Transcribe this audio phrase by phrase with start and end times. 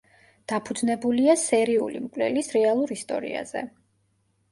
[0.51, 3.63] დაფუძნებულია სერიული მკვლელის რეალურ ისტორიაზე.